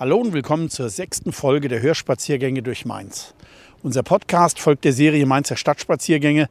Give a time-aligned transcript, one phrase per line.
[0.00, 3.34] Hallo und willkommen zur sechsten Folge der Hörspaziergänge durch Mainz.
[3.82, 6.48] Unser Podcast folgt der Serie Mainzer Stadtspaziergänge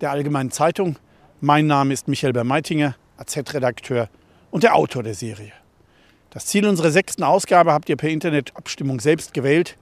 [0.00, 0.94] der Allgemeinen Zeitung.
[1.40, 4.08] Mein Name ist Michael Bermeitinger, AZ-Redakteur
[4.52, 5.50] und der Autor der Serie.
[6.30, 9.76] Das Ziel unserer sechsten Ausgabe habt ihr per Internetabstimmung selbst gewählt.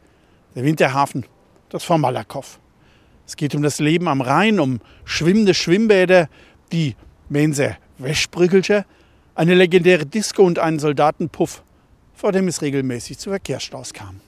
[0.54, 1.26] Der Winterhafen,
[1.68, 2.58] das von Malakow.
[3.26, 6.30] Es geht um das Leben am Rhein, um schwimmende Schwimmbäder,
[6.72, 6.96] die
[7.28, 8.86] Menser Wäschbrüggelche,
[9.34, 11.62] eine legendäre Disco und einen Soldatenpuff
[12.20, 14.20] vor dem es regelmäßig zu Verkehrsstaus kam.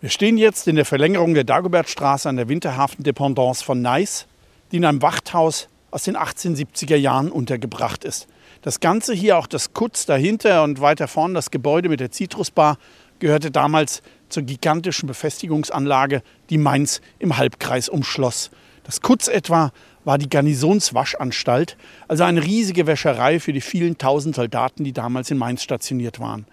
[0.00, 4.26] Wir stehen jetzt in der Verlängerung der Dagobertstraße an der Winterhafen-Dependance von Neis,
[4.72, 8.26] die in einem Wachthaus aus den 1870er Jahren untergebracht ist.
[8.62, 12.76] Das Ganze hier, auch das Kutz dahinter und weiter vorne das Gebäude mit der Zitrusbar,
[13.20, 18.50] gehörte damals zur gigantischen Befestigungsanlage, die Mainz im Halbkreis umschloss.
[18.82, 19.70] Das Kutz etwa
[20.06, 21.76] war die Garnisonswaschanstalt,
[22.06, 26.46] also eine riesige Wäscherei für die vielen tausend Soldaten, die damals in Mainz stationiert waren.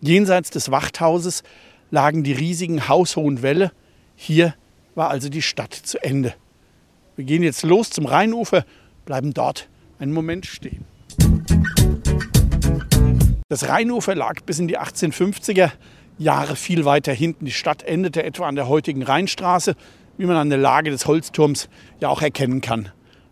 [0.00, 1.42] Jenseits des Wachthauses
[1.90, 3.72] lagen die riesigen haushohen Wälle.
[4.14, 4.54] Hier
[4.94, 6.34] war also die Stadt zu Ende.
[7.16, 8.64] Wir gehen jetzt los zum Rheinufer,
[9.06, 10.84] bleiben dort einen Moment stehen.
[13.48, 15.72] Das Rheinufer lag bis in die 1850er
[16.16, 17.44] Jahre viel weiter hinten.
[17.44, 19.74] Die Stadt endete etwa an der heutigen Rheinstraße,
[20.16, 22.90] wie man an der Lage des Holzturms ja auch erkennen kann.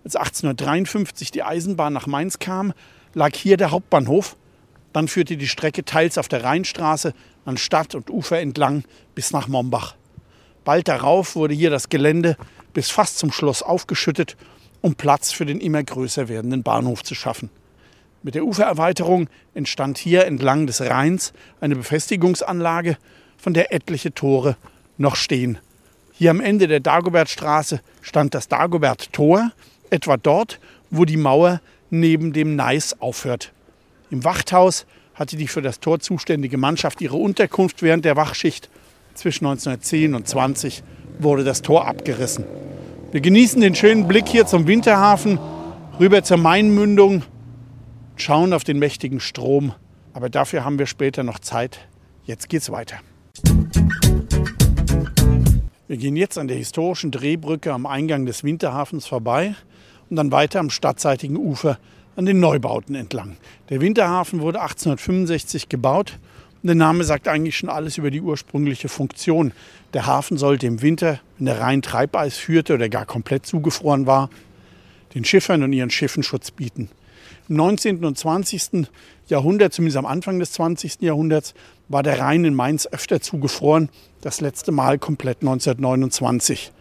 [0.09, 2.73] Als 1853 die Eisenbahn nach Mainz kam,
[3.13, 4.37] lag hier der Hauptbahnhof.
[4.95, 7.13] Dann führte die Strecke teils auf der Rheinstraße
[7.45, 9.97] an Stadt und Ufer entlang bis nach Mombach.
[10.65, 12.39] Bald darauf wurde hier das Gelände
[12.73, 14.39] bis fast zum Schloss aufgeschüttet,
[14.81, 17.51] um Platz für den immer größer werdenden Bahnhof zu schaffen.
[18.23, 22.97] Mit der Ufererweiterung entstand hier entlang des Rheins eine Befestigungsanlage,
[23.37, 24.57] von der etliche Tore
[24.97, 25.59] noch stehen.
[26.15, 29.53] Hier am Ende der Dagobertstraße stand das Dagobert-Tor,
[29.91, 30.61] etwa dort,
[30.91, 31.61] wo die Mauer
[31.91, 33.53] neben dem Neis aufhört.
[34.11, 38.71] Im Wachthaus hatte die für das Tor zuständige Mannschaft ihre Unterkunft während der Wachschicht.
[39.15, 40.83] Zwischen 1910 und 20
[41.19, 42.45] wurde das Tor abgerissen.
[43.11, 45.39] Wir genießen den schönen Blick hier zum Winterhafen,
[45.99, 47.23] rüber zur Mainmündung,
[48.17, 49.73] schauen auf den mächtigen Strom.
[50.13, 51.81] Aber dafür haben wir später noch Zeit.
[52.25, 52.97] Jetzt geht's weiter.
[55.87, 59.55] Wir gehen jetzt an der historischen Drehbrücke am Eingang des Winterhafens vorbei
[60.11, 61.79] und dann weiter am stadtseitigen Ufer
[62.17, 63.37] an den Neubauten entlang.
[63.71, 66.19] Der Winterhafen wurde 1865 gebaut
[66.63, 69.53] der Name sagt eigentlich schon alles über die ursprüngliche Funktion.
[69.95, 74.29] Der Hafen sollte im Winter, wenn der Rhein Treibeis führte oder gar komplett zugefroren war,
[75.15, 76.91] den Schiffern und ihren Schiffen Schutz bieten.
[77.49, 78.05] Im 19.
[78.05, 78.89] und 20.
[79.29, 81.01] Jahrhundert, zumindest am Anfang des 20.
[81.01, 81.55] Jahrhunderts,
[81.89, 83.89] war der Rhein in Mainz öfter zugefroren.
[84.21, 86.73] Das letzte Mal komplett 1929.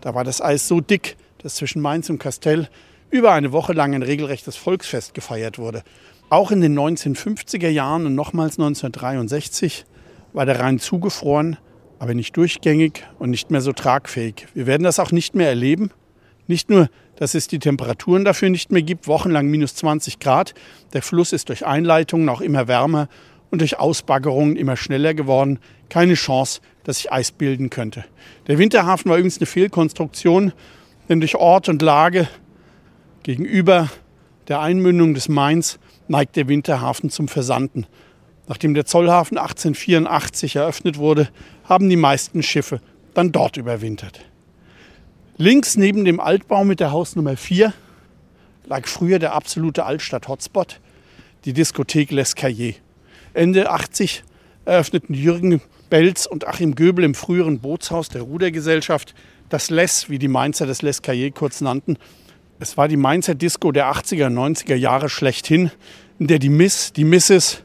[0.00, 2.68] Da war das Eis so dick, dass zwischen Mainz und Kastell
[3.10, 5.82] über eine Woche lang ein regelrechtes Volksfest gefeiert wurde.
[6.28, 9.84] Auch in den 1950er Jahren und nochmals 1963
[10.32, 11.56] war der Rhein zugefroren,
[11.98, 14.46] aber nicht durchgängig und nicht mehr so tragfähig.
[14.54, 15.90] Wir werden das auch nicht mehr erleben.
[16.48, 20.54] Nicht nur, dass es die Temperaturen dafür nicht mehr gibt, wochenlang minus 20 Grad.
[20.92, 23.08] Der Fluss ist durch Einleitungen auch immer wärmer
[23.50, 25.58] und durch Ausbaggerungen immer schneller geworden.
[25.88, 28.04] Keine Chance, dass sich Eis bilden könnte.
[28.48, 30.52] Der Winterhafen war übrigens eine Fehlkonstruktion
[31.08, 32.28] durch Ort und Lage
[33.22, 33.88] gegenüber
[34.48, 37.86] der Einmündung des Mains neigt der Winterhafen zum Versanden.
[38.48, 41.28] Nachdem der Zollhafen 1884 eröffnet wurde,
[41.64, 42.80] haben die meisten Schiffe
[43.14, 44.20] dann dort überwintert.
[45.36, 47.72] Links neben dem Altbau mit der Hausnummer 4
[48.66, 50.80] lag früher der absolute Altstadt-Hotspot,
[51.44, 52.74] die Diskothek L'Escalier.
[53.34, 54.22] Ende 80
[54.64, 55.60] eröffneten Jürgen
[55.90, 59.14] Belz und Achim Göbel im früheren Bootshaus der Rudergesellschaft
[59.48, 61.98] das Les, wie die Mainzer das Les Cahier kurz nannten.
[62.58, 65.70] Es war die Mainzer Disco der 80er, 90er Jahre schlechthin,
[66.18, 67.62] in der die Miss, die Misses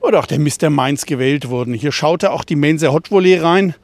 [0.00, 0.70] oder auch der Mr.
[0.70, 1.74] Mainz gewählt wurden.
[1.74, 3.74] Hier schaute auch die Mainzer Hot Volley rein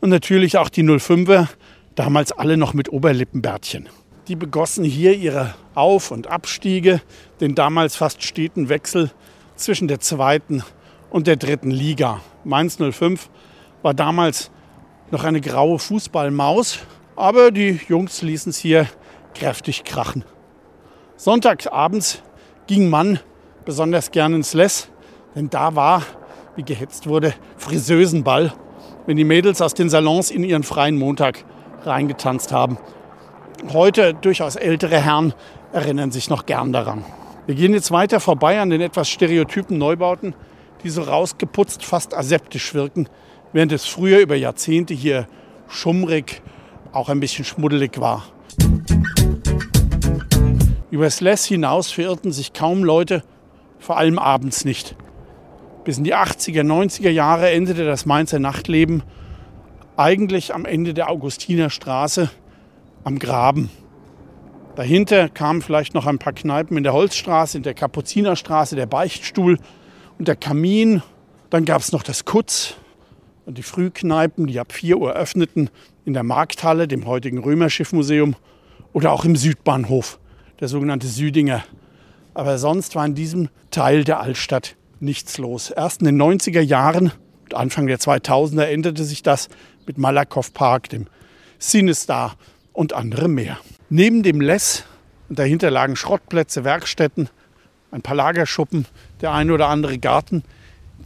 [0.00, 1.46] und natürlich auch die 05er,
[1.94, 3.88] damals alle noch mit Oberlippenbärtchen.
[4.28, 7.00] Die begossen hier ihre Auf- und Abstiege,
[7.40, 9.10] den damals fast steten Wechsel
[9.56, 10.62] zwischen der zweiten
[11.10, 12.20] und der dritten Liga.
[12.44, 13.30] Mainz 05
[13.82, 14.50] war damals
[15.10, 16.80] noch eine graue Fußballmaus,
[17.16, 18.86] aber die Jungs ließen es hier
[19.34, 20.24] kräftig krachen.
[21.16, 22.22] Sonntagsabends
[22.66, 23.18] ging man
[23.64, 24.88] besonders gern ins Les,
[25.34, 26.02] denn da war,
[26.56, 28.52] wie gehetzt wurde, Friseusenball,
[29.06, 31.44] wenn die Mädels aus den Salons in ihren freien Montag
[31.84, 32.78] reingetanzt haben.
[33.72, 35.34] Heute durchaus ältere Herren
[35.72, 37.04] erinnern sich noch gern daran.
[37.46, 40.34] Wir gehen jetzt weiter vorbei an den etwas stereotypen Neubauten,
[40.82, 43.08] die so rausgeputzt, fast aseptisch wirken,
[43.52, 45.26] während es früher über Jahrzehnte hier
[45.68, 46.42] schummrig,
[46.92, 48.24] auch ein bisschen schmuddelig war.
[50.90, 53.22] Über Sless hinaus verirrten sich kaum Leute,
[53.78, 54.96] vor allem abends nicht.
[55.84, 59.02] Bis in die 80er, 90er Jahre endete das Mainzer Nachtleben
[59.96, 62.30] eigentlich am Ende der Augustinerstraße
[63.04, 63.70] am Graben.
[64.76, 69.58] Dahinter kamen vielleicht noch ein paar Kneipen in der Holzstraße, in der Kapuzinerstraße, der Beichtstuhl
[70.18, 71.02] und der Kamin.
[71.50, 72.76] Dann gab es noch das Kutz
[73.48, 75.70] und die Frühkneipen, die ab 4 Uhr öffneten,
[76.04, 78.36] in der Markthalle, dem heutigen Römerschiffmuseum
[78.92, 80.18] oder auch im Südbahnhof,
[80.60, 81.64] der sogenannte Südinger.
[82.34, 85.70] Aber sonst war in diesem Teil der Altstadt nichts los.
[85.70, 87.10] Erst in den 90er Jahren,
[87.54, 89.48] Anfang der 2000er, änderte sich das
[89.86, 91.06] mit Malakoff Park, dem
[91.58, 92.36] Cinestar
[92.74, 93.56] und anderem mehr.
[93.88, 94.84] Neben dem Less,
[95.30, 97.30] und dahinter lagen Schrottplätze, Werkstätten,
[97.92, 98.84] ein paar Lagerschuppen,
[99.22, 100.44] der ein oder andere Garten.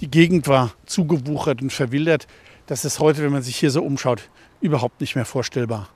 [0.01, 2.27] Die Gegend war zugewuchert und verwildert.
[2.67, 4.29] Das ist heute, wenn man sich hier so umschaut,
[4.61, 5.89] überhaupt nicht mehr vorstellbar.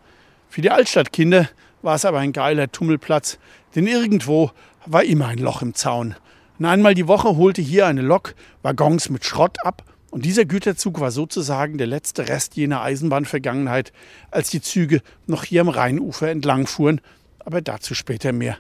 [0.49, 1.49] Für die Altstadtkinder
[1.83, 3.39] war es aber ein geiler Tummelplatz,
[3.75, 4.51] denn irgendwo
[4.85, 6.15] war immer ein Loch im Zaun.
[6.59, 11.01] Und einmal die Woche holte hier eine Lok Waggons mit Schrott ab und dieser Güterzug
[11.01, 13.93] war sozusagen der letzte Rest jener Eisenbahnvergangenheit,
[14.31, 17.01] als die Züge noch hier am Rheinufer entlang fuhren,
[17.39, 18.57] aber dazu später mehr.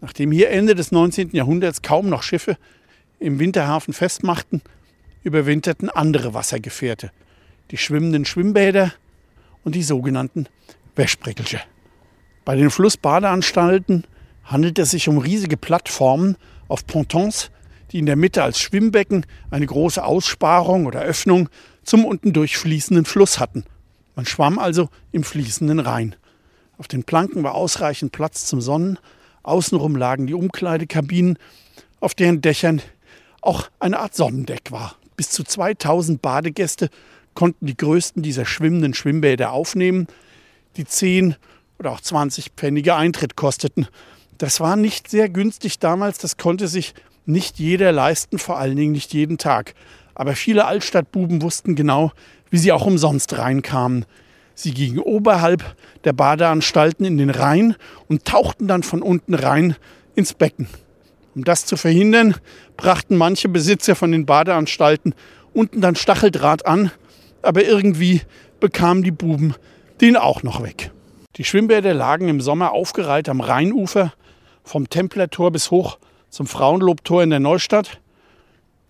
[0.00, 1.30] Nachdem hier Ende des 19.
[1.32, 2.56] Jahrhunderts kaum noch Schiffe
[3.24, 4.60] im Winterhafen festmachten,
[5.22, 7.10] überwinterten andere Wassergefährte,
[7.70, 8.92] die schwimmenden Schwimmbäder
[9.64, 10.46] und die sogenannten
[10.94, 11.60] Wäschbrickelche.
[12.44, 14.04] Bei den Flussbadeanstalten
[14.44, 16.36] handelt es sich um riesige Plattformen
[16.68, 17.50] auf Pontons,
[17.90, 21.48] die in der Mitte als Schwimmbecken eine große Aussparung oder Öffnung
[21.82, 23.64] zum unten durchfließenden Fluss hatten.
[24.16, 26.14] Man schwamm also im fließenden Rhein.
[26.76, 28.98] Auf den Planken war ausreichend Platz zum Sonnen,
[29.42, 31.38] außenrum lagen die Umkleidekabinen,
[32.00, 32.82] auf deren Dächern
[33.46, 34.96] auch eine Art Sonnendeck war.
[35.16, 36.90] Bis zu 2000 Badegäste
[37.34, 40.06] konnten die größten dieser schwimmenden Schwimmbäder aufnehmen,
[40.76, 41.36] die 10
[41.78, 43.88] oder auch 20 Pfennige Eintritt kosteten.
[44.38, 46.94] Das war nicht sehr günstig damals, das konnte sich
[47.26, 49.74] nicht jeder leisten, vor allen Dingen nicht jeden Tag.
[50.14, 52.12] Aber viele Altstadtbuben wussten genau,
[52.50, 54.04] wie sie auch umsonst reinkamen.
[54.54, 57.74] Sie gingen oberhalb der Badeanstalten in den Rhein
[58.08, 59.76] und tauchten dann von unten rein
[60.14, 60.68] ins Becken.
[61.34, 62.36] Um das zu verhindern,
[62.76, 65.14] brachten manche Besitzer von den Badeanstalten
[65.52, 66.90] unten dann Stacheldraht an,
[67.42, 68.22] aber irgendwie
[68.60, 69.54] bekamen die Buben
[70.00, 70.90] den auch noch weg.
[71.36, 74.12] Die Schwimmbäder lagen im Sommer aufgereiht am Rheinufer,
[74.62, 75.98] vom Templertor bis hoch
[76.30, 78.00] zum Frauenlobtor in der Neustadt.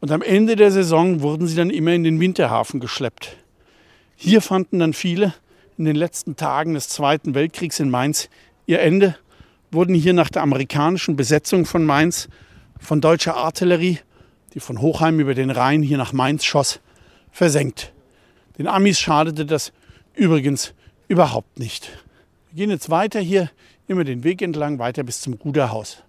[0.00, 3.36] Und am Ende der Saison wurden sie dann immer in den Winterhafen geschleppt.
[4.16, 5.34] Hier fanden dann viele
[5.76, 8.28] in den letzten Tagen des Zweiten Weltkriegs in Mainz
[8.66, 9.16] ihr Ende,
[9.74, 12.28] wurden hier nach der amerikanischen Besetzung von Mainz
[12.78, 13.98] von deutscher Artillerie,
[14.54, 16.80] die von Hochheim über den Rhein hier nach Mainz schoss,
[17.30, 17.92] versenkt.
[18.56, 19.72] Den Amis schadete das
[20.14, 20.74] übrigens
[21.08, 21.90] überhaupt nicht.
[22.50, 23.50] Wir gehen jetzt weiter hier,
[23.88, 26.02] immer den Weg entlang, weiter bis zum Ruderhaus.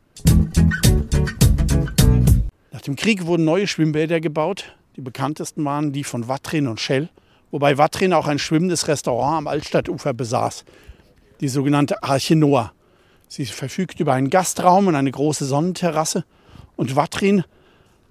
[2.71, 4.75] Nach dem Krieg wurden neue Schwimmbäder gebaut.
[4.95, 7.09] Die bekanntesten waren die von Watrin und Schell,
[7.51, 10.65] wobei Watrin auch ein schwimmendes Restaurant am Altstadtufer besaß,
[11.41, 12.71] die sogenannte Arche Noah.
[13.27, 16.25] Sie verfügt über einen Gastraum und eine große Sonnenterrasse.
[16.75, 17.43] Und Watrin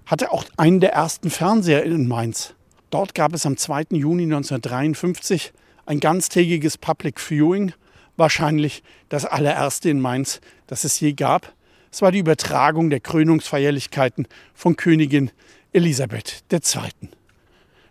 [0.06, 2.54] hatte auch einen der ersten Fernseher in Mainz.
[2.90, 3.86] Dort gab es am 2.
[3.90, 5.52] Juni 1953
[5.86, 7.72] ein ganztägiges Public Viewing,
[8.16, 11.52] wahrscheinlich das allererste in Mainz, das es je gab.
[11.90, 15.30] Es war die Übertragung der Krönungsfeierlichkeiten von Königin
[15.72, 17.10] Elisabeth II.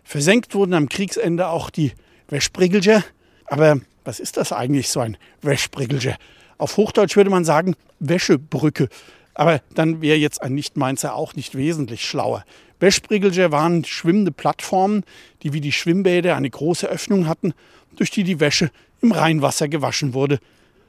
[0.02, 1.92] Versenkt wurden am Kriegsende auch die
[2.28, 3.02] Wäschbriggelger.
[3.46, 6.16] Aber was ist das eigentlich, so ein Wäschbriggelger?
[6.64, 8.88] Auf Hochdeutsch würde man sagen Wäschebrücke.
[9.34, 12.42] Aber dann wäre jetzt ein Nicht-Mainzer auch nicht wesentlich schlauer.
[12.80, 15.04] Wäschbriggelger waren schwimmende Plattformen,
[15.42, 17.52] die wie die Schwimmbäder eine große Öffnung hatten,
[17.96, 18.70] durch die die Wäsche
[19.02, 20.38] im Rheinwasser gewaschen wurde.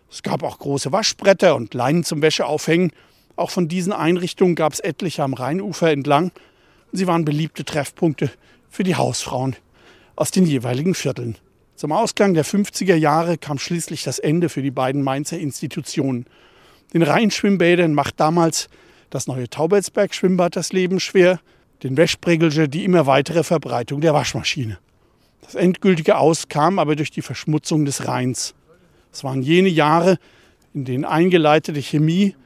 [0.09, 2.93] Es gab auch große Waschbretter und Leinen zum Wäscheaufhängen.
[3.35, 6.31] Auch von diesen Einrichtungen gab es etliche am Rheinufer entlang.
[6.93, 8.31] Sie waren beliebte Treffpunkte
[8.69, 9.57] für die Hausfrauen
[10.15, 11.35] aus den jeweiligen Vierteln.
[11.75, 16.25] Zum Ausgang der 50er Jahre kam schließlich das Ende für die beiden Mainzer Institutionen.
[16.93, 18.69] Den Rheinschwimmbädern macht damals
[19.09, 21.41] das neue Taubelsberg-Schwimmbad das Leben schwer,
[21.83, 24.77] den Wäschbregelge die immer weitere Verbreitung der Waschmaschine.
[25.41, 28.55] Das endgültige Aus kam aber durch die Verschmutzung des Rheins.
[29.11, 30.17] Es waren jene Jahre,
[30.73, 32.37] in denen eingeleitete Chemie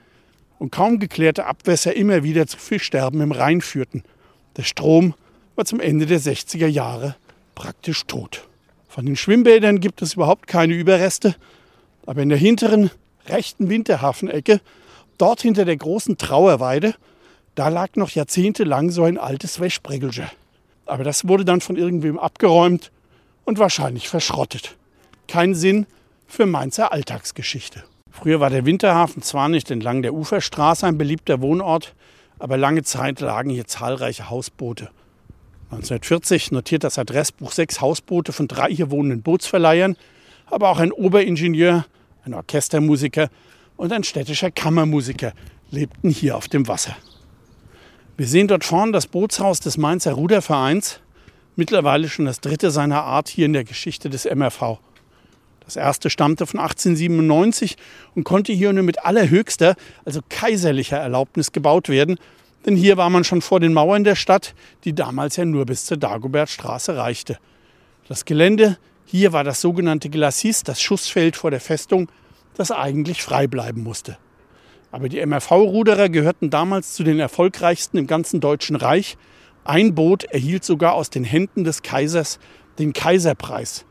[0.58, 4.02] und kaum geklärte Abwässer immer wieder zu Fischsterben im Rhein führten.
[4.58, 5.14] Der Strom
[5.56, 7.16] war zum Ende der 60er Jahre
[7.54, 8.49] praktisch tot.
[9.00, 11.34] Von den Schwimmbädern gibt es überhaupt keine Überreste,
[12.06, 12.92] aber in der hinteren
[13.30, 14.60] rechten Winterhafenecke,
[15.18, 16.96] dort hinter der großen Trauerweide,
[17.56, 20.30] da lag noch jahrzehntelang so ein altes Wäschbregelge.
[20.86, 22.92] Aber das wurde dann von irgendwem abgeräumt
[23.46, 24.76] und wahrscheinlich verschrottet.
[25.30, 25.86] Kein Sinn
[26.28, 27.86] für Mainzer Alltagsgeschichte.
[28.12, 31.96] Früher war der Winterhafen zwar nicht entlang der Uferstraße ein beliebter Wohnort,
[32.38, 34.90] aber lange Zeit lagen hier zahlreiche Hausboote.
[35.72, 39.96] 1940 notiert das Adressbuch sechs Hausboote von drei hier wohnenden Bootsverleihern,
[40.48, 41.86] aber auch ein Oberingenieur,
[42.26, 43.30] ein Orchestermusiker
[43.78, 45.34] und ein städtischer Kammermusiker
[45.70, 46.96] lebten hier auf dem Wasser.
[48.18, 51.00] Wir sehen dort vorne das Bootshaus des Mainzer Rudervereins,
[51.56, 54.80] mittlerweile schon das dritte seiner Art hier in der Geschichte des MRV.
[55.64, 57.78] Das erste stammte von 1897
[58.16, 62.18] und konnte hier nur mit allerhöchster, also kaiserlicher Erlaubnis gebaut werden,
[62.66, 65.86] denn hier war man schon vor den Mauern der Stadt, die damals ja nur bis
[65.86, 67.38] zur Dagobertstraße reichte.
[68.08, 72.12] Das Gelände hier war das sogenannte Glacis, das Schussfeld vor der Festung,
[72.56, 74.18] das eigentlich frei bleiben musste.
[74.92, 79.18] Aber die MRV-Ruderer gehörten damals zu den erfolgreichsten im ganzen Deutschen Reich.
[79.64, 82.40] Ein Boot erhielt sogar aus den Händen des Kaisers
[82.78, 83.86] den Kaiserpreis.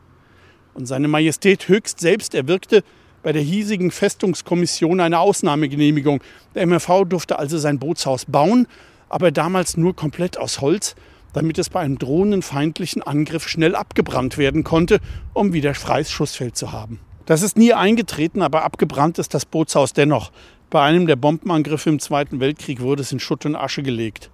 [0.73, 2.83] Und seine Majestät höchst selbst erwirkte
[3.23, 6.21] bei der hiesigen Festungskommission eine Ausnahmegenehmigung.
[6.55, 8.67] Der MRV durfte also sein Bootshaus bauen,
[9.09, 10.95] aber damals nur komplett aus Holz,
[11.33, 14.99] damit es bei einem drohenden feindlichen Angriff schnell abgebrannt werden konnte,
[15.33, 16.99] um wieder freies Schussfeld zu haben.
[17.25, 20.31] Das ist nie eingetreten, aber abgebrannt ist das Bootshaus dennoch.
[20.71, 24.31] Bei einem der Bombenangriffe im Zweiten Weltkrieg wurde es in Schutt und Asche gelegt.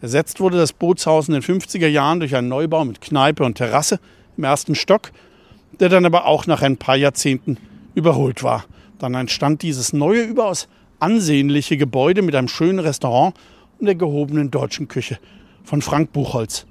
[0.00, 3.98] Ersetzt wurde das Bootshaus in den 50er Jahren durch einen Neubau mit Kneipe und Terrasse
[4.36, 5.10] im ersten Stock,
[5.80, 7.58] der dann aber auch nach ein paar Jahrzehnten
[7.98, 8.64] überholt war.
[8.98, 10.68] Dann entstand dieses neue, überaus
[11.00, 13.34] ansehnliche Gebäude mit einem schönen Restaurant
[13.78, 15.18] und der gehobenen deutschen Küche
[15.64, 16.66] von Frank Buchholz.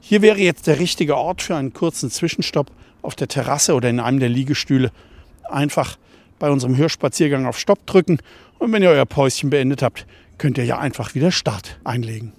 [0.00, 2.70] Hier wäre jetzt der richtige Ort für einen kurzen Zwischenstopp
[3.02, 4.92] auf der Terrasse oder in einem der Liegestühle.
[5.50, 5.96] Einfach
[6.38, 8.18] bei unserem Hörspaziergang auf Stopp drücken
[8.58, 10.06] und wenn ihr euer Päuschen beendet habt,
[10.38, 12.32] könnt ihr ja einfach wieder Start einlegen.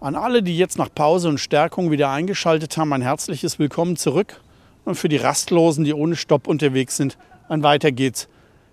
[0.00, 4.40] An alle, die jetzt nach Pause und Stärkung wieder eingeschaltet haben, ein herzliches Willkommen zurück.
[4.84, 7.18] Und für die Rastlosen, die ohne Stopp unterwegs sind,
[7.48, 8.28] ein Weiter geht's.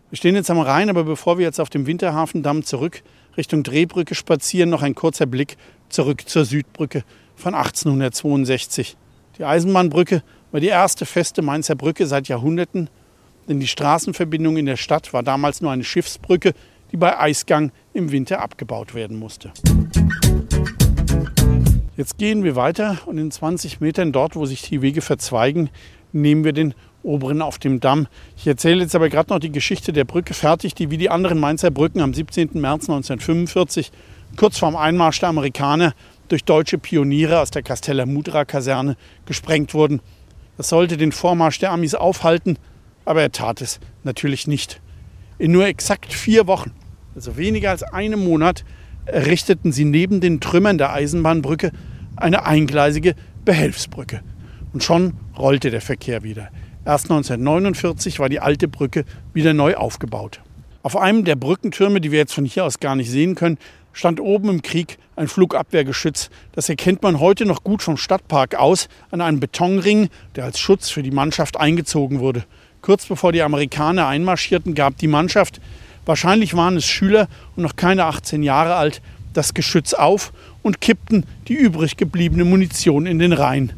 [0.10, 3.04] Wir stehen jetzt am Rhein, aber bevor wir jetzt auf dem Winterhafendamm zurück
[3.36, 5.58] Richtung Drehbrücke spazieren, noch ein kurzer Blick
[5.90, 7.04] zurück zur Südbrücke
[7.36, 8.98] von 1862.
[9.38, 12.90] Die Eisenbahnbrücke war die erste feste Mainzer Brücke seit Jahrhunderten,
[13.48, 16.54] denn die Straßenverbindung in der Stadt war damals nur eine Schiffsbrücke,
[16.92, 19.52] die bei Eisgang im Winter abgebaut werden musste.
[21.96, 25.70] Jetzt gehen wir weiter und in 20 Metern dort, wo sich die Wege verzweigen,
[26.12, 26.74] nehmen wir den
[27.04, 28.08] oberen auf dem Damm.
[28.36, 31.40] Ich erzähle jetzt aber gerade noch die Geschichte der Brücke fertig, die wie die anderen
[31.40, 32.50] Mainzer Brücken am 17.
[32.54, 33.92] März 1945,
[34.36, 35.94] kurz vorm Einmarsch der Amerikaner,
[36.28, 40.02] durch deutsche Pioniere aus der Casteller Mudra Kaserne gesprengt wurden.
[40.58, 42.58] Das sollte den Vormarsch der Amis aufhalten,
[43.06, 44.82] aber er tat es natürlich nicht.
[45.38, 46.72] In nur exakt vier Wochen,
[47.16, 48.66] also weniger als einem Monat,
[49.06, 51.72] errichteten sie neben den Trümmern der Eisenbahnbrücke
[52.16, 54.22] eine eingleisige Behelfsbrücke.
[54.78, 56.50] Und schon rollte der Verkehr wieder.
[56.86, 60.40] Erst 1949 war die alte Brücke wieder neu aufgebaut.
[60.84, 63.58] Auf einem der Brückentürme, die wir jetzt von hier aus gar nicht sehen können,
[63.92, 66.30] stand oben im Krieg ein Flugabwehrgeschütz.
[66.52, 70.92] Das erkennt man heute noch gut vom Stadtpark aus an einem Betonring, der als Schutz
[70.92, 72.44] für die Mannschaft eingezogen wurde.
[72.84, 75.60] Kurz bevor die Amerikaner einmarschierten, gab die Mannschaft,
[76.06, 79.02] wahrscheinlich waren es Schüler und noch keine 18 Jahre alt,
[79.34, 83.74] das Geschütz auf und kippten die übrig gebliebene Munition in den Rhein.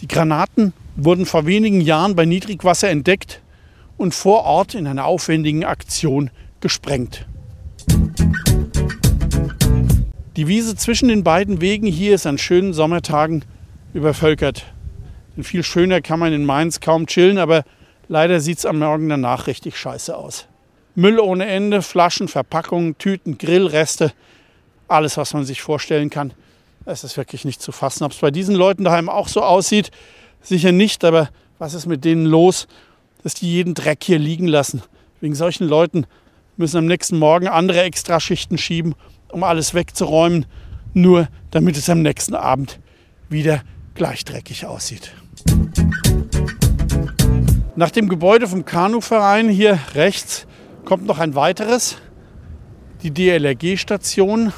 [0.00, 3.42] Die Granaten wurden vor wenigen Jahren bei Niedrigwasser entdeckt
[3.98, 6.30] und vor Ort in einer aufwendigen Aktion
[6.60, 7.26] gesprengt.
[10.36, 13.44] Die Wiese zwischen den beiden Wegen hier ist an schönen Sommertagen
[13.92, 14.64] übervölkert.
[15.36, 17.64] Denn viel schöner kann man in Mainz kaum chillen, aber
[18.08, 20.46] leider sieht es am Morgen danach richtig scheiße aus.
[20.94, 24.12] Müll ohne Ende, Flaschen, Verpackungen, Tüten, Grillreste,
[24.88, 26.32] alles, was man sich vorstellen kann.
[26.90, 28.02] Es ist wirklich nicht zu fassen.
[28.02, 29.92] Ob es bei diesen Leuten daheim auch so aussieht,
[30.42, 31.04] sicher nicht.
[31.04, 32.66] Aber was ist mit denen los,
[33.22, 34.82] dass die jeden Dreck hier liegen lassen?
[35.20, 36.06] Wegen solchen Leuten
[36.56, 38.96] müssen am nächsten Morgen andere Extraschichten schieben,
[39.30, 40.46] um alles wegzuräumen,
[40.92, 42.80] nur damit es am nächsten Abend
[43.28, 43.62] wieder
[43.94, 45.12] gleich dreckig aussieht.
[47.76, 50.46] Nach dem Gebäude vom Kanuverein hier rechts
[50.84, 51.98] kommt noch ein weiteres,
[53.04, 54.52] die DLRG-Station.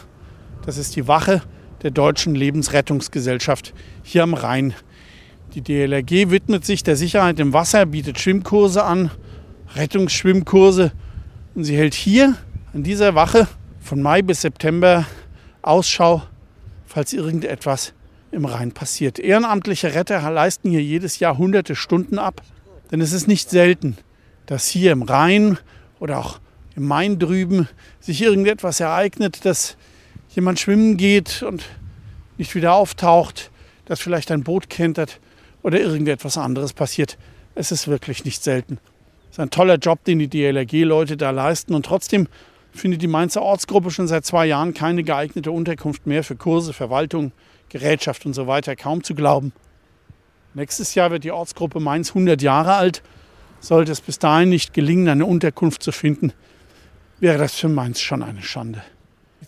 [0.64, 1.42] Das ist die Wache
[1.82, 4.74] der Deutschen Lebensrettungsgesellschaft hier am Rhein.
[5.54, 9.10] Die DLRG widmet sich der Sicherheit im Wasser, bietet Schwimmkurse an,
[9.74, 10.92] Rettungsschwimmkurse.
[11.54, 12.36] Und sie hält hier
[12.72, 13.48] an dieser Wache
[13.80, 15.06] von Mai bis September
[15.60, 16.22] Ausschau,
[16.86, 17.92] falls irgendetwas
[18.30, 19.18] im Rhein passiert.
[19.18, 22.42] Ehrenamtliche Retter leisten hier jedes Jahr hunderte Stunden ab,
[22.90, 23.96] denn es ist nicht selten,
[24.46, 25.58] dass hier im Rhein
[26.00, 26.40] oder auch
[26.74, 27.68] im Main drüben
[28.00, 29.76] sich irgendetwas ereignet, dass
[30.34, 31.64] jemand schwimmen geht und
[32.38, 33.50] nicht wieder auftaucht,
[33.84, 35.20] dass vielleicht ein Boot kentert
[35.62, 37.18] oder irgendetwas anderes passiert.
[37.54, 38.78] Es ist wirklich nicht selten.
[39.30, 42.28] Es ist ein toller Job, den die DLRG-Leute da leisten und trotzdem
[42.72, 47.32] findet die Mainzer Ortsgruppe schon seit zwei Jahren keine geeignete Unterkunft mehr für Kurse, Verwaltung,
[47.68, 48.76] Gerätschaft und so weiter.
[48.76, 49.52] Kaum zu glauben.
[50.54, 53.02] Nächstes Jahr wird die Ortsgruppe Mainz 100 Jahre alt.
[53.60, 56.32] Sollte es bis dahin nicht gelingen, eine Unterkunft zu finden,
[57.20, 58.82] wäre das für Mainz schon eine Schande.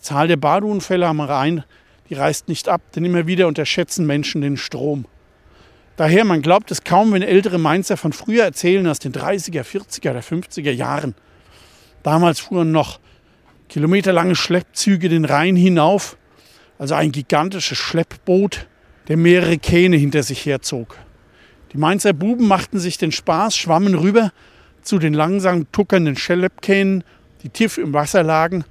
[0.05, 1.63] Zahl der Badeunfälle am Rhein,
[2.09, 5.05] die reißt nicht ab, denn immer wieder unterschätzen Menschen den Strom.
[5.97, 10.11] Daher, man glaubt es kaum, wenn ältere Mainzer von früher erzählen, aus den 30er, 40er
[10.11, 11.15] oder 50er Jahren.
[12.03, 12.99] Damals fuhren noch
[13.67, 16.17] kilometerlange Schleppzüge den Rhein hinauf,
[16.77, 18.67] also ein gigantisches Schleppboot,
[19.07, 20.97] der mehrere Kähne hinter sich herzog.
[21.73, 24.31] Die Mainzer Buben machten sich den Spaß, schwammen rüber
[24.83, 27.03] zu den langsam tuckernden Schleppkähnen,
[27.41, 28.65] die tief im Wasser lagen,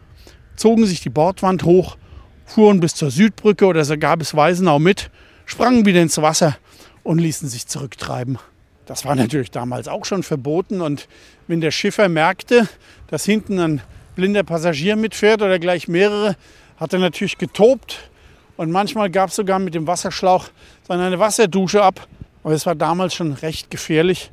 [0.57, 1.97] zogen sich die Bordwand hoch,
[2.45, 5.11] fuhren bis zur Südbrücke oder sogar bis Weisenau mit,
[5.47, 6.57] sprangen wieder ins Wasser
[7.03, 8.39] und ließen sich zurücktreiben.
[8.87, 11.09] Das war natürlich damals auch schon verboten und
[11.47, 12.69] wenn der Schiffer merkte,
[13.09, 13.81] dass hinten ein
[14.15, 16.37] blinder Passagier mitfährt oder gleich mehrere,
[16.77, 18.11] hat er natürlich getobt.
[18.57, 20.49] Und manchmal gab es sogar mit dem Wasserschlauch
[20.87, 22.07] dann eine Wasserdusche ab.
[22.43, 24.31] Aber es war damals schon recht gefährlich.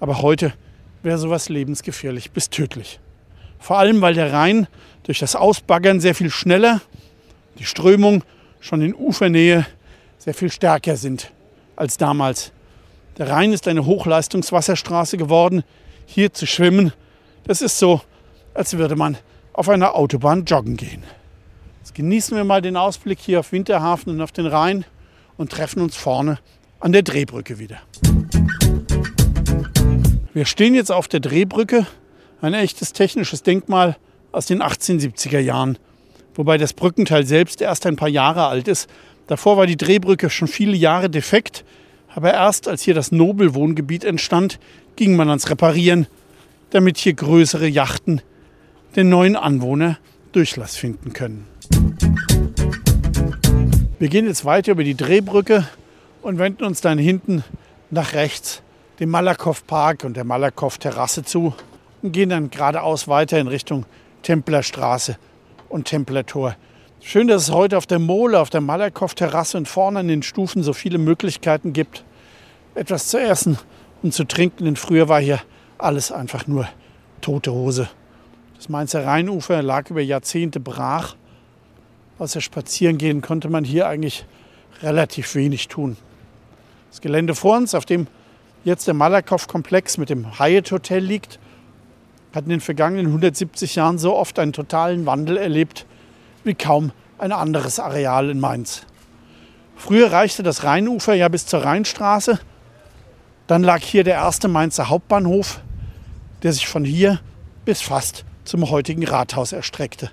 [0.00, 0.54] Aber heute
[1.02, 3.00] wäre sowas lebensgefährlich bis tödlich.
[3.60, 4.66] Vor allem, weil der Rhein
[5.04, 6.80] durch das Ausbaggern sehr viel schneller,
[7.58, 8.24] die Strömung
[8.58, 9.66] schon in Ufernähe
[10.18, 11.30] sehr viel stärker sind
[11.76, 12.52] als damals.
[13.18, 15.62] Der Rhein ist eine Hochleistungswasserstraße geworden.
[16.06, 16.92] Hier zu schwimmen,
[17.44, 18.00] das ist so,
[18.54, 19.16] als würde man
[19.52, 21.02] auf einer Autobahn joggen gehen.
[21.80, 24.84] Jetzt genießen wir mal den Ausblick hier auf Winterhafen und auf den Rhein
[25.36, 26.38] und treffen uns vorne
[26.78, 27.78] an der Drehbrücke wieder.
[30.32, 31.86] Wir stehen jetzt auf der Drehbrücke,
[32.40, 33.96] ein echtes technisches Denkmal
[34.32, 35.78] aus den 1870er Jahren,
[36.34, 38.88] wobei das Brückenteil selbst erst ein paar Jahre alt ist.
[39.26, 41.64] Davor war die Drehbrücke schon viele Jahre defekt,
[42.14, 44.58] aber erst als hier das Nobelwohngebiet entstand,
[44.96, 46.06] ging man ans Reparieren,
[46.70, 48.22] damit hier größere Yachten
[48.96, 49.98] den neuen Anwohner
[50.32, 51.46] Durchlass finden können.
[53.98, 55.68] Wir gehen jetzt weiter über die Drehbrücke
[56.22, 57.44] und wenden uns dann hinten
[57.90, 58.62] nach rechts
[58.98, 61.54] dem Malakow Park und der Malakow Terrasse zu
[62.02, 63.86] und gehen dann geradeaus weiter in Richtung
[64.22, 65.16] Templerstraße
[65.68, 66.56] und Templertor.
[67.00, 70.22] Schön, dass es heute auf der Mole, auf der Malakow Terrasse und vorne an den
[70.22, 72.04] Stufen so viele Möglichkeiten gibt,
[72.74, 73.58] etwas zu essen
[74.02, 74.64] und zu trinken.
[74.64, 75.40] Denn früher war hier
[75.78, 76.68] alles einfach nur
[77.22, 77.88] tote Hose.
[78.56, 81.16] Das Mainzer Rheinufer lag über Jahrzehnte brach.
[82.18, 84.26] Außer spazieren gehen konnte man hier eigentlich
[84.82, 85.96] relativ wenig tun.
[86.90, 88.08] Das Gelände vor uns, auf dem
[88.64, 91.38] jetzt der Malakow-Komplex mit dem Hyatt Hotel liegt,
[92.34, 95.86] hat in den vergangenen 170 Jahren so oft einen totalen Wandel erlebt
[96.44, 98.86] wie kaum ein anderes Areal in Mainz.
[99.76, 102.38] Früher reichte das Rheinufer ja bis zur Rheinstraße.
[103.46, 105.60] Dann lag hier der erste Mainzer Hauptbahnhof,
[106.42, 107.20] der sich von hier
[107.64, 110.10] bis fast zum heutigen Rathaus erstreckte.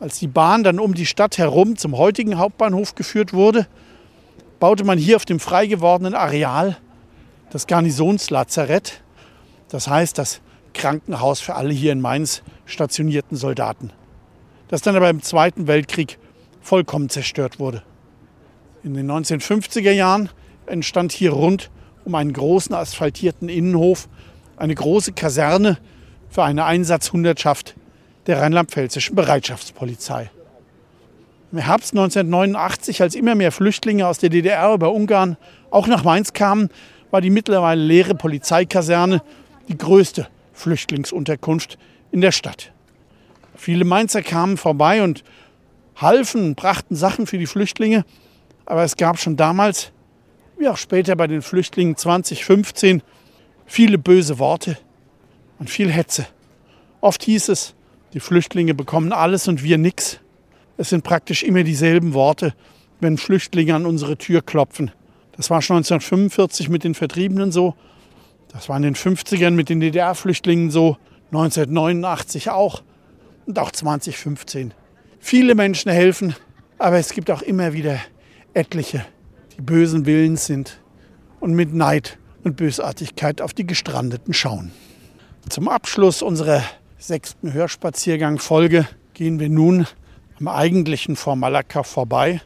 [0.00, 3.66] Als die Bahn dann um die Stadt herum zum heutigen Hauptbahnhof geführt wurde,
[4.58, 6.76] baute man hier auf dem frei gewordenen Areal
[7.50, 9.00] das Garnisonslazarett,
[9.68, 10.40] das heißt das
[10.72, 13.92] Krankenhaus für alle hier in Mainz stationierten Soldaten,
[14.68, 16.18] das dann aber im Zweiten Weltkrieg
[16.60, 17.82] vollkommen zerstört wurde.
[18.84, 20.28] In den 1950er Jahren
[20.66, 21.70] entstand hier rund
[22.04, 24.08] um einen großen asphaltierten Innenhof
[24.56, 25.78] eine große Kaserne
[26.28, 27.74] für eine Einsatzhundertschaft
[28.26, 30.30] der rheinland-pfälzischen Bereitschaftspolizei.
[31.50, 35.36] Im Herbst 1989, als immer mehr Flüchtlinge aus der DDR über Ungarn
[35.70, 36.70] auch nach Mainz kamen,
[37.10, 39.22] war die mittlerweile leere Polizeikaserne
[39.68, 41.78] die größte Flüchtlingsunterkunft
[42.10, 42.72] in der Stadt.
[43.54, 45.24] Viele Mainzer kamen vorbei und
[45.96, 48.04] halfen, brachten Sachen für die Flüchtlinge,
[48.66, 49.92] aber es gab schon damals,
[50.58, 53.02] wie auch später bei den Flüchtlingen 2015,
[53.66, 54.78] viele böse Worte,
[55.62, 56.26] und viel Hetze.
[57.00, 57.74] Oft hieß es,
[58.14, 60.18] die Flüchtlinge bekommen alles und wir nichts.
[60.76, 62.52] Es sind praktisch immer dieselben Worte,
[62.98, 64.90] wenn Flüchtlinge an unsere Tür klopfen.
[65.36, 67.76] Das war schon 1945 mit den Vertriebenen so.
[68.52, 70.96] Das war in den 50ern mit den DDR-Flüchtlingen so.
[71.30, 72.82] 1989 auch.
[73.46, 74.74] Und auch 2015.
[75.18, 76.36] Viele Menschen helfen,
[76.78, 77.98] aber es gibt auch immer wieder
[78.54, 79.04] etliche,
[79.56, 80.80] die bösen Willens sind
[81.40, 84.72] und mit Neid und Bösartigkeit auf die Gestrandeten schauen.
[85.48, 86.62] Zum Abschluss unserer
[86.98, 89.86] sechsten Hörspaziergang-Folge gehen wir nun
[90.38, 92.40] am eigentlichen Formalaka vorbei,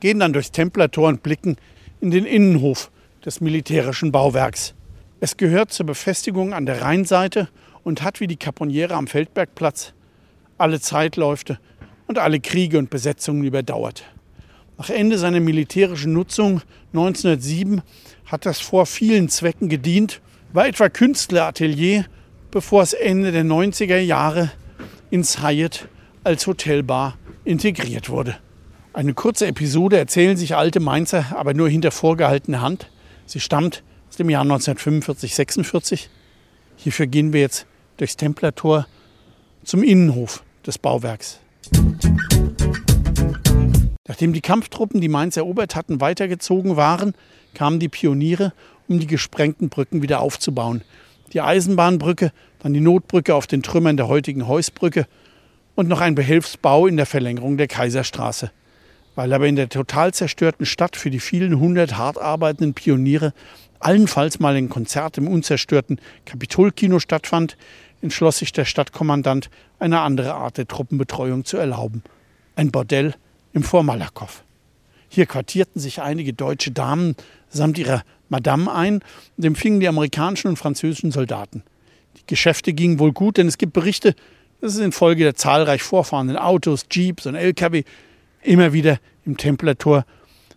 [0.00, 1.56] gehen dann durchs Templertor und blicken
[2.00, 2.90] in den Innenhof
[3.24, 4.74] des militärischen Bauwerks.
[5.24, 7.48] Es gehört zur Befestigung an der Rheinseite
[7.84, 9.92] und hat wie die Caponiere am Feldbergplatz
[10.58, 11.60] alle Zeitläufe
[12.08, 14.02] und alle Kriege und Besetzungen überdauert.
[14.78, 16.60] Nach Ende seiner militärischen Nutzung
[16.92, 17.82] 1907
[18.26, 20.20] hat das vor vielen Zwecken gedient,
[20.52, 22.04] war etwa Künstleratelier
[22.50, 24.50] bevor es Ende der 90er Jahre
[25.10, 25.86] ins Hyatt
[26.24, 28.38] als Hotelbar integriert wurde.
[28.92, 32.90] Eine kurze Episode erzählen sich alte Mainzer, aber nur hinter vorgehaltener Hand.
[33.24, 36.08] Sie stammt aus dem Jahr 1945-46.
[36.76, 37.64] Hierfür gehen wir jetzt
[37.96, 38.86] durchs Templertor
[39.64, 41.40] zum Innenhof des Bauwerks.
[44.06, 47.14] Nachdem die Kampftruppen, die Mainz erobert hatten, weitergezogen waren,
[47.54, 48.52] kamen die Pioniere,
[48.86, 50.82] um die gesprengten Brücken wieder aufzubauen
[51.32, 55.06] die Eisenbahnbrücke, dann die Notbrücke auf den Trümmern der heutigen Heusbrücke
[55.74, 58.50] und noch ein Behelfsbau in der Verlängerung der Kaiserstraße.
[59.14, 63.32] Weil aber in der total zerstörten Stadt für die vielen hundert hart arbeitenden Pioniere
[63.82, 67.56] allenfalls mal ein Konzert im unzerstörten Kapitolkino stattfand,
[68.00, 72.02] entschloss sich der Stadtkommandant, eine andere Art der Truppenbetreuung zu erlauben.
[72.56, 73.14] Ein Bordell
[73.52, 74.42] im Vormalakow.
[75.08, 77.16] Hier quartierten sich einige deutsche Damen
[77.48, 79.00] samt ihrer Madame ein
[79.36, 81.62] und empfingen die amerikanischen und französischen Soldaten.
[82.16, 84.14] Die Geschäfte gingen wohl gut, denn es gibt Berichte,
[84.60, 87.82] dass es infolge der zahlreich vorfahrenden Autos, Jeeps und Lkw
[88.42, 90.06] immer wieder im Templertor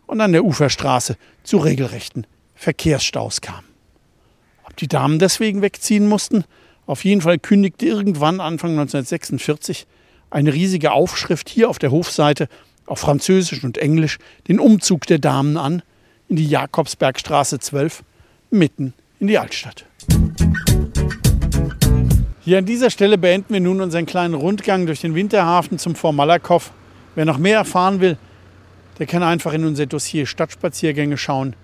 [0.05, 2.25] und an der Uferstraße zu regelrechten
[2.65, 3.63] Verkehrsstaus kam.
[4.63, 6.45] Ob die Damen deswegen wegziehen mussten?
[6.87, 9.85] Auf jeden Fall kündigte irgendwann Anfang 1946
[10.31, 12.49] eine riesige Aufschrift hier auf der Hofseite
[12.87, 15.83] auf Französisch und Englisch den Umzug der Damen an
[16.27, 18.03] in die Jakobsbergstraße 12
[18.49, 19.85] mitten in die Altstadt.
[22.41, 26.15] Hier an dieser Stelle beenden wir nun unseren kleinen Rundgang durch den Winterhafen zum Fort
[26.15, 26.71] Malakow.
[27.13, 28.17] Wer noch mehr erfahren will,
[28.97, 31.55] der kann einfach in unser Dossier Stadtspaziergänge schauen.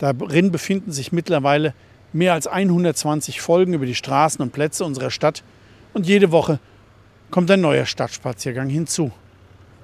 [0.00, 1.74] Darin befinden sich mittlerweile
[2.14, 5.44] mehr als 120 Folgen über die Straßen und Plätze unserer Stadt
[5.92, 6.58] und jede Woche
[7.30, 9.12] kommt ein neuer Stadtspaziergang hinzu.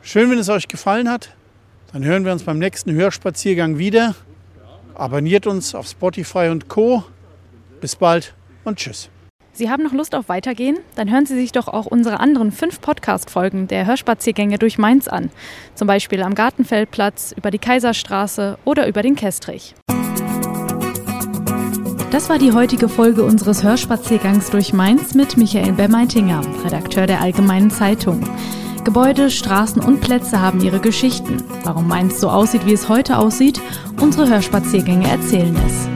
[0.01, 1.35] Schön, wenn es euch gefallen hat.
[1.93, 4.15] Dann hören wir uns beim nächsten Hörspaziergang wieder.
[4.95, 7.05] Abonniert uns auf Spotify und Co.
[7.83, 8.33] Bis bald
[8.65, 9.11] und tschüss.
[9.53, 10.79] Sie haben noch Lust auf Weitergehen?
[10.95, 15.31] Dann hören Sie sich doch auch unsere anderen fünf Podcast-Folgen der Hörspaziergänge durch Mainz an.
[15.75, 19.75] Zum Beispiel am Gartenfeldplatz, über die Kaiserstraße oder über den Kestrich.
[22.17, 27.71] Das war die heutige Folge unseres Hörspaziergangs durch Mainz mit Michael Bermeitinger, Redakteur der Allgemeinen
[27.71, 28.27] Zeitung.
[28.85, 31.45] Gebäude, Straßen und Plätze haben ihre Geschichten.
[31.63, 33.61] Warum Mainz so aussieht, wie es heute aussieht,
[34.01, 35.89] unsere Hörspaziergänge erzählen es.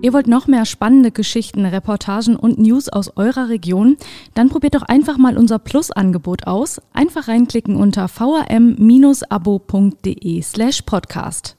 [0.00, 3.98] Ihr wollt noch mehr spannende Geschichten, Reportagen und News aus eurer Region?
[4.32, 6.80] Dann probiert doch einfach mal unser Plus-Angebot aus.
[6.94, 9.20] Einfach reinklicken unter vrm-abo.de
[10.40, 11.58] slash podcast.